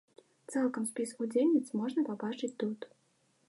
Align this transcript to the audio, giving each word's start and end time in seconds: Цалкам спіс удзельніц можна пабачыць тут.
Цалкам 0.53 0.87
спіс 0.91 1.13
удзельніц 1.25 1.67
можна 1.81 2.07
пабачыць 2.11 2.53
тут. 2.65 2.79